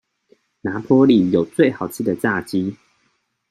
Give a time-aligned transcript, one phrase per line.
[0.61, 2.75] 拿坡里有最好吃的炸雞